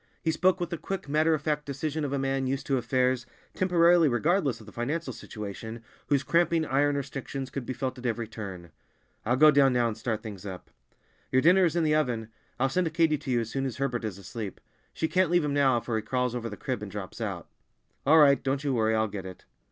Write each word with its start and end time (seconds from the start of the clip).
He 0.23 0.31
spoke 0.31 0.59
with 0.59 0.71
the 0.71 0.79
quick, 0.79 1.07
matter 1.07 1.35
of 1.35 1.43
fact 1.43 1.63
decision 1.63 2.03
of 2.03 2.11
a 2.11 2.17
man 2.17 2.47
used 2.47 2.65
to 2.65 2.77
affairs, 2.77 3.27
temporarily 3.53 4.09
regardless 4.09 4.59
of 4.59 4.65
the 4.65 4.71
financial 4.71 5.13
situation, 5.13 5.83
whose 6.07 6.23
cramping 6.23 6.65
iron 6.65 6.97
restrictions 6.97 7.51
could 7.51 7.67
be 7.67 7.73
felt 7.73 7.99
at 7.99 8.05
every 8.07 8.27
turn. 8.27 8.71
"I'll 9.27 9.35
go 9.35 9.51
down 9.51 9.73
now 9.73 9.87
and 9.87 9.95
start 9.95 10.23
things 10.23 10.43
up!" 10.43 10.71
"Your 11.31 11.43
dinner 11.43 11.65
is 11.65 11.75
in 11.75 11.83
the 11.83 11.93
oven. 11.93 12.29
I'll 12.59 12.67
send 12.67 12.91
Katy 12.95 13.19
to 13.19 13.29
you 13.29 13.41
as 13.41 13.51
soon 13.51 13.67
as 13.67 13.77
Herbert 13.77 14.03
is 14.03 14.17
asleep. 14.17 14.59
She 14.91 15.07
can't 15.07 15.29
leave 15.29 15.45
him 15.45 15.53
now, 15.53 15.79
for 15.79 15.95
he 15.97 16.01
crawls 16.01 16.33
over 16.33 16.49
the 16.49 16.57
crib 16.57 16.81
and 16.81 16.91
drops 16.91 17.21
out." 17.21 17.47
"All 18.03 18.17
right! 18.17 18.41
Don't 18.41 18.63
you 18.63 18.73
worry, 18.73 18.95
I'll 18.95 19.07
get 19.07 19.27
it." 19.27 19.45